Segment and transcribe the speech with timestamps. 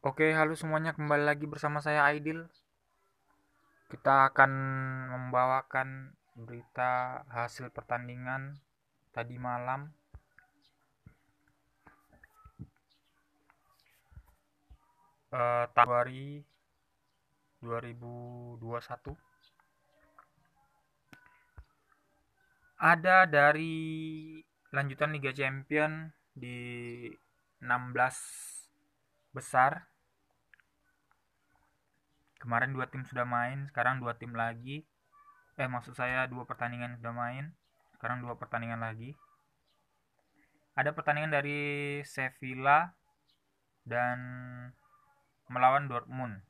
[0.00, 2.48] Oke, halo semuanya, kembali lagi bersama saya Aidil.
[3.92, 4.48] Kita akan
[5.12, 8.56] membawakan berita hasil pertandingan
[9.12, 9.92] tadi malam.
[15.28, 16.48] Uh, Februari
[17.60, 18.56] 2021
[22.80, 23.76] ada dari
[24.72, 27.04] lanjutan Liga Champion di
[27.60, 28.59] 16
[29.30, 29.86] besar.
[32.40, 34.82] Kemarin dua tim sudah main sekarang dua tim lagi.
[35.60, 37.52] Eh maksud saya dua pertandingan sudah main
[38.00, 39.12] sekarang dua pertandingan lagi.
[40.72, 42.96] Ada pertandingan dari Sevilla
[43.84, 44.18] dan
[45.52, 46.40] melawan Dortmund.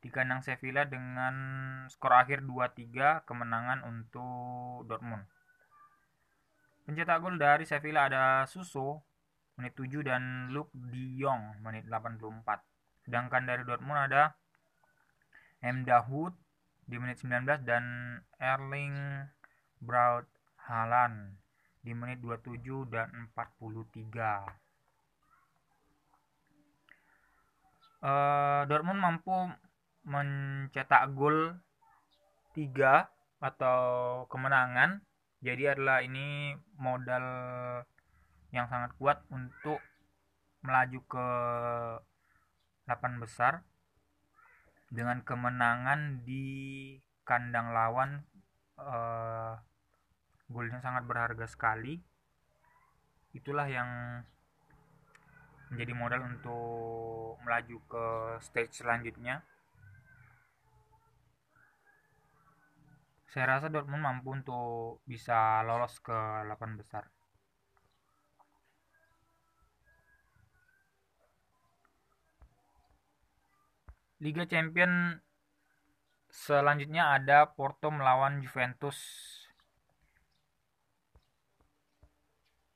[0.00, 1.34] Di kandang Sevilla dengan
[1.92, 5.28] skor akhir 2-3 kemenangan untuk Dortmund.
[6.88, 9.04] Pencetak gol dari Sevilla ada Suso
[9.60, 12.40] menit 7 dan Luke De Jong menit 84
[13.04, 14.32] sedangkan dari Dortmund ada
[15.60, 15.84] M.
[15.84, 16.32] Dahoud
[16.88, 17.84] di menit 19 dan
[18.40, 18.96] Erling
[19.76, 20.24] Braut
[20.64, 21.36] Haaland
[21.80, 24.48] di menit 27 dan 43.
[28.00, 29.36] Uh, eh, Dortmund mampu
[30.08, 31.56] mencetak gol
[32.56, 33.04] 3
[33.40, 33.80] atau
[34.28, 35.00] kemenangan.
[35.40, 37.24] Jadi adalah ini modal
[38.50, 39.78] yang sangat kuat untuk
[40.60, 41.28] melaju ke
[42.90, 43.62] 8 besar
[44.90, 48.26] dengan kemenangan di kandang lawan
[48.74, 49.54] uh,
[50.50, 52.02] golnya sangat berharga sekali.
[53.30, 53.86] Itulah yang
[55.70, 58.06] menjadi modal untuk melaju ke
[58.42, 59.46] stage selanjutnya.
[63.30, 67.06] Saya rasa Dortmund mampu untuk bisa lolos ke 8 besar
[74.20, 75.16] Liga Champion
[76.28, 79.00] selanjutnya ada Porto melawan Juventus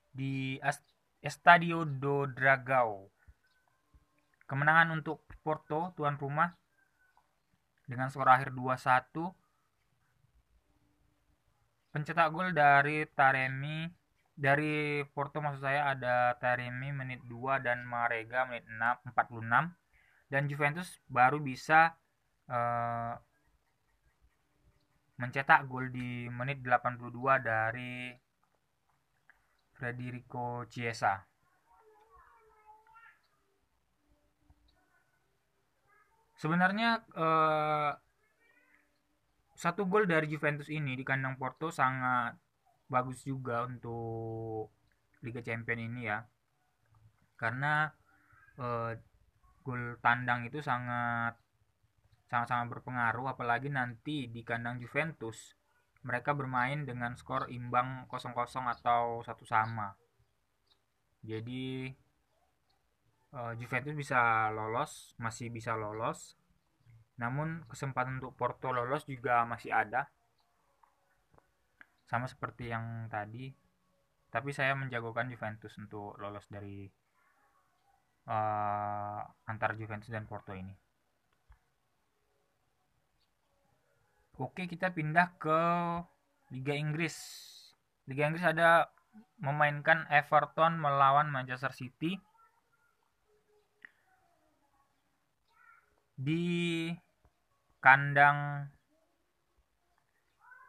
[0.09, 0.57] di
[1.21, 3.13] Estadio do Dragao.
[4.49, 6.49] Kemenangan untuk Porto tuan rumah
[7.85, 9.13] dengan skor akhir 2-1.
[11.93, 13.85] Pencetak gol dari Taremi
[14.33, 19.84] dari Porto maksud saya ada Taremi menit 2 dan Marega menit 6 46
[20.35, 21.95] dan Juventus baru bisa
[22.51, 23.15] uh,
[25.23, 27.07] mencetak gol di menit 82
[27.39, 28.11] dari
[29.79, 31.23] Federico Chiesa.
[36.35, 37.95] Sebenarnya uh,
[39.55, 42.35] satu gol dari Juventus ini di kandang Porto sangat
[42.91, 44.75] bagus juga untuk
[45.23, 46.27] Liga Champion ini ya.
[47.39, 47.87] Karena
[48.59, 49.14] uh,
[49.65, 51.41] gol tandang itu sangat
[52.29, 55.57] sangat-sangat berpengaruh apalagi nanti di kandang Juventus
[56.05, 59.97] mereka bermain dengan skor imbang 0-0 atau satu sama.
[61.25, 61.89] Jadi
[63.33, 66.37] uh, Juventus bisa lolos, masih bisa lolos.
[67.17, 70.13] Namun kesempatan untuk Porto lolos juga masih ada.
[72.05, 73.49] Sama seperti yang tadi.
[74.29, 76.85] Tapi saya menjagokan Juventus untuk lolos dari
[78.29, 80.73] uh, antara Juventus dan Porto ini.
[84.35, 85.61] Oke, kita pindah ke
[86.51, 87.15] Liga Inggris.
[88.11, 88.91] Liga Inggris ada
[89.39, 92.19] memainkan Everton melawan Manchester City
[96.19, 96.91] di
[97.79, 98.71] kandang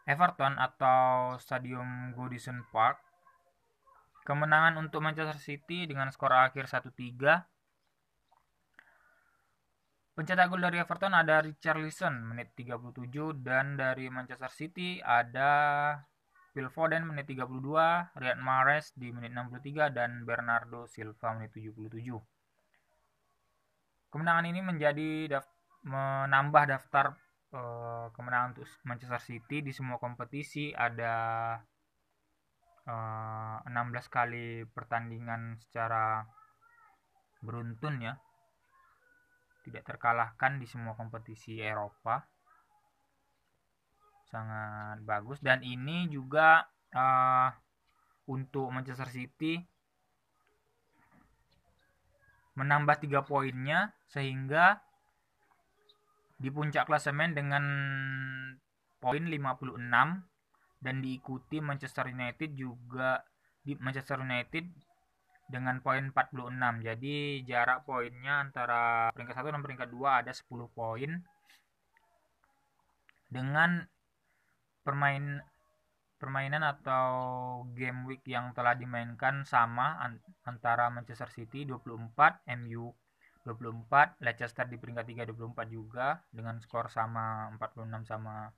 [0.05, 3.01] Everton atau Stadium Goodison Park
[4.25, 7.45] Kemenangan untuk Manchester City dengan skor akhir 1-3.
[10.17, 13.13] Pencetak gol dari Everton ada Richarlison menit 37
[13.45, 15.51] dan dari Manchester City ada
[16.55, 17.51] Phil Foden menit 32,
[18.15, 21.91] Riyad Mahrez di menit 63 dan Bernardo Silva menit 77.
[24.07, 25.45] Kemenangan ini menjadi daf
[25.83, 27.13] menambah daftar
[27.51, 31.59] uh, kemenangan untuk Manchester City di semua kompetisi ada
[32.85, 36.22] 16 eh, kali pertandingan secara
[37.41, 38.14] beruntun ya.
[39.66, 42.22] Tidak terkalahkan di semua kompetisi Eropa.
[44.29, 45.41] Sangat bagus.
[45.41, 46.61] Dan ini juga
[46.93, 47.49] uh,
[48.29, 49.58] untuk Manchester City
[52.55, 54.79] menambah tiga poinnya sehingga
[56.40, 57.64] di puncak klasemen dengan
[58.99, 60.34] poin 56
[60.79, 63.23] dan diikuti Manchester United juga
[63.66, 64.66] di Manchester United
[65.45, 71.11] dengan poin 46 jadi jarak poinnya antara peringkat 1 dan peringkat 2 ada 10 poin.
[73.29, 73.85] Dengan
[74.85, 75.41] permain
[76.16, 77.05] permainan atau
[77.75, 79.99] game week yang telah dimainkan sama
[80.47, 82.95] antara Manchester City 24, MU
[83.45, 88.49] 24, Leicester di peringkat 3 24 juga dengan skor sama 46 sama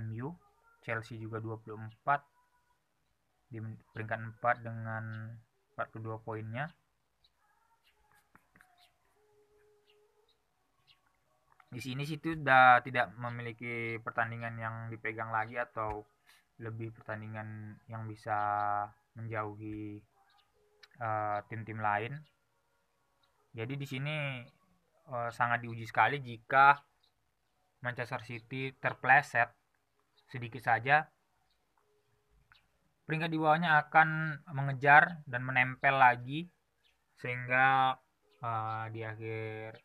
[0.00, 0.32] MU,
[0.86, 3.58] Chelsea juga 24 di
[3.90, 5.34] peringkat 4 dengan
[5.74, 6.70] 42 poinnya.
[11.66, 16.06] Di sini situ sudah tidak memiliki pertandingan yang dipegang lagi atau
[16.62, 18.38] lebih pertandingan yang bisa
[19.18, 19.98] menjauhi
[21.02, 22.14] uh, tim-tim lain.
[23.50, 24.16] Jadi di sini
[25.10, 26.78] uh, sangat diuji sekali jika
[27.82, 29.65] Manchester City terpleset
[30.26, 31.06] sedikit saja
[33.06, 36.50] peringkat di bawahnya akan mengejar dan menempel lagi
[37.16, 37.94] sehingga
[38.42, 39.78] uh, di akhir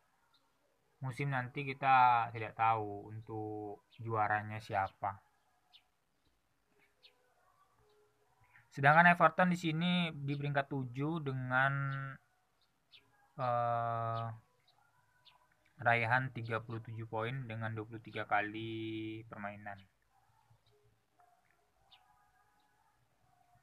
[1.05, 5.21] musim nanti kita tidak tahu untuk juaranya siapa.
[8.71, 11.73] Sedangkan Everton di sini di peringkat 7 dengan
[13.37, 14.25] uh,
[15.81, 16.63] raihan 37
[17.09, 18.71] poin dengan 23 kali
[19.27, 19.81] permainan.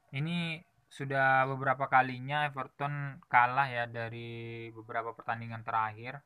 [0.09, 0.57] Ini
[0.89, 6.25] sudah beberapa kalinya Everton kalah ya dari beberapa pertandingan terakhir.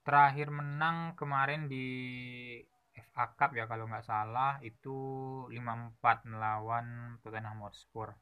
[0.00, 1.86] Terakhir menang kemarin di
[3.12, 4.56] FA Cup ya kalau nggak salah.
[4.64, 4.96] Itu
[5.52, 8.16] 5-4 melawan Tottenham Hotspur.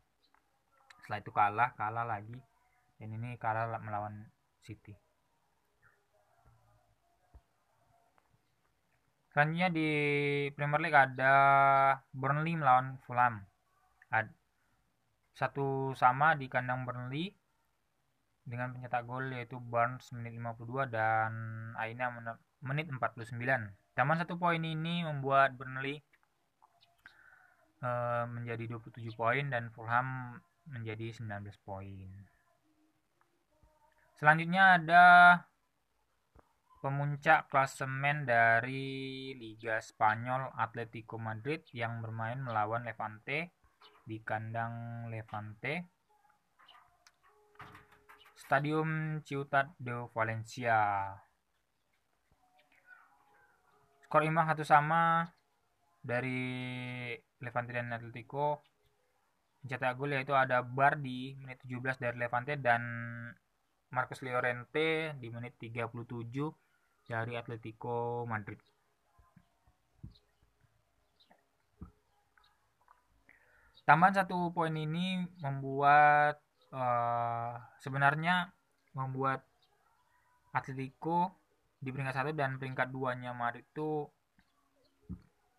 [0.99, 2.34] Setelah itu kalah kalah lagi.
[2.99, 4.26] Dan ini kalah melawan
[4.64, 5.03] City
[9.34, 9.88] selanjutnya di
[10.54, 11.34] Premier League ada
[12.14, 13.42] Burnley melawan Fulham
[15.34, 17.34] satu sama di kandang Burnley
[18.46, 21.32] dengan pencetak gol yaitu Barnes menit 52 dan
[21.75, 22.14] Aina
[22.62, 23.34] menit 49
[23.94, 26.02] Taman satu poin ini membuat Burnley
[27.82, 31.31] uh, menjadi 27 poin dan Fulham menjadi 19
[31.62, 32.10] poin.
[34.19, 35.04] Selanjutnya ada
[36.84, 43.56] pemuncak klasemen dari Liga Spanyol Atletico Madrid yang bermain melawan Levante
[44.04, 45.88] di kandang Levante.
[48.36, 51.08] Stadium Ciutat de Valencia.
[54.04, 55.25] Skor imbang satu sama
[56.04, 58.60] dari Levante dan Atletico.
[59.64, 62.84] Mencetak gol yaitu ada Bar di menit 17 dari Levante dan
[63.88, 66.63] Marcus Llorente di menit 37
[67.04, 68.58] dari Atletico Madrid.
[73.84, 76.40] Tambahan satu poin ini membuat
[76.72, 77.52] uh,
[77.84, 78.48] sebenarnya
[78.96, 79.44] membuat
[80.56, 81.44] Atletico
[81.84, 84.08] di peringkat satu dan peringkat duanya Madrid itu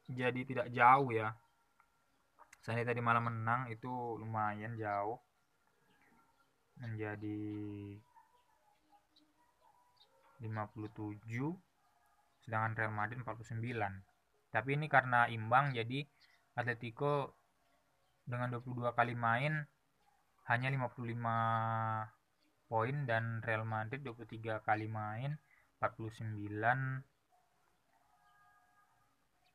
[0.09, 1.37] jadi tidak jauh ya
[2.65, 5.21] saya tadi malam menang itu lumayan jauh
[6.81, 7.45] menjadi
[10.43, 11.23] 57
[12.45, 13.61] sedangkan Real Madrid 49
[14.55, 16.07] tapi ini karena imbang jadi
[16.55, 17.35] Atletico
[18.23, 19.67] dengan 22 kali main
[20.47, 25.35] hanya 55 poin dan Real Madrid 23 kali main
[25.83, 27.03] 49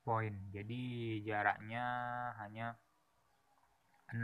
[0.04, 0.34] poin.
[0.52, 0.82] Jadi
[1.24, 1.84] jaraknya
[2.38, 2.76] hanya
[4.12, 4.20] 6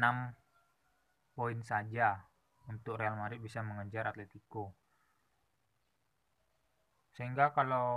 [1.33, 2.21] poin saja
[2.67, 4.75] untuk Real Madrid bisa mengejar Atletico
[7.17, 7.89] sehingga kalau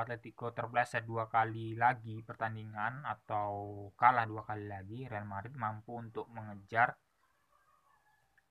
[0.00, 3.52] Atletico terpleset dua kali lagi pertandingan atau
[4.00, 6.96] kalah dua kali lagi Real Madrid mampu untuk mengejar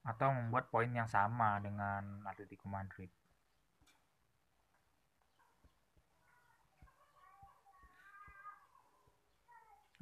[0.05, 3.09] atau membuat poin yang sama dengan Atletico Madrid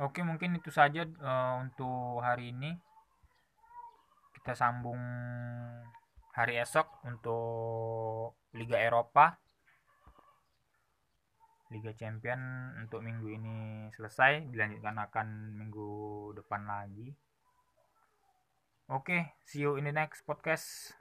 [0.01, 2.73] Oke, mungkin itu saja uh, untuk hari ini.
[4.33, 4.97] Kita sambung
[6.33, 9.37] hari esok untuk Liga Eropa.
[11.71, 12.39] Liga Champion
[12.83, 13.57] untuk minggu ini
[13.95, 15.89] selesai, dilanjutkan akan minggu
[16.35, 17.15] depan lagi.
[18.91, 20.91] Oke, see you in the next podcast.